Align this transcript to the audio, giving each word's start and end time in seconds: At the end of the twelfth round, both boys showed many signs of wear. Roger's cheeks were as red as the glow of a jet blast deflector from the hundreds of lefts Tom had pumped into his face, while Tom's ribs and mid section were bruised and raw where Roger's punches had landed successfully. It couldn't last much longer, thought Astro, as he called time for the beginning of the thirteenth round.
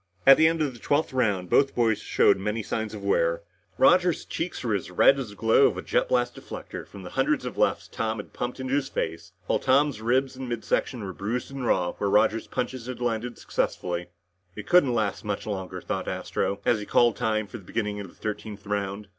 At 0.25 0.37
the 0.37 0.47
end 0.47 0.63
of 0.63 0.73
the 0.73 0.79
twelfth 0.79 1.13
round, 1.13 1.47
both 1.51 1.75
boys 1.75 1.99
showed 1.99 2.37
many 2.37 2.63
signs 2.63 2.95
of 2.95 3.03
wear. 3.03 3.43
Roger's 3.77 4.25
cheeks 4.25 4.63
were 4.63 4.73
as 4.73 4.89
red 4.89 5.19
as 5.19 5.29
the 5.29 5.35
glow 5.35 5.67
of 5.67 5.77
a 5.77 5.83
jet 5.83 6.09
blast 6.09 6.33
deflector 6.33 6.87
from 6.87 7.03
the 7.03 7.11
hundreds 7.11 7.45
of 7.45 7.55
lefts 7.55 7.87
Tom 7.87 8.17
had 8.17 8.33
pumped 8.33 8.59
into 8.59 8.73
his 8.73 8.89
face, 8.89 9.31
while 9.45 9.59
Tom's 9.59 10.01
ribs 10.01 10.35
and 10.35 10.49
mid 10.49 10.65
section 10.65 11.03
were 11.03 11.13
bruised 11.13 11.51
and 11.51 11.67
raw 11.67 11.91
where 11.91 12.09
Roger's 12.09 12.47
punches 12.47 12.87
had 12.87 12.99
landed 12.99 13.37
successfully. 13.37 14.07
It 14.55 14.65
couldn't 14.65 14.95
last 14.95 15.23
much 15.23 15.45
longer, 15.45 15.79
thought 15.81 16.07
Astro, 16.07 16.61
as 16.65 16.79
he 16.79 16.87
called 16.87 17.15
time 17.15 17.45
for 17.45 17.59
the 17.59 17.63
beginning 17.63 17.99
of 17.99 18.07
the 18.07 18.15
thirteenth 18.15 18.65
round. 18.65 19.07